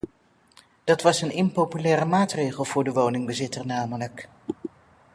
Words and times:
Dat 0.83 1.01
was 1.01 1.21
een 1.21 1.31
impopulaire 1.31 2.05
maatregel 2.05 2.63
voor 2.65 2.83
de 2.83 2.91
woningbezitter, 2.91 3.65
namelijk. 3.65 4.29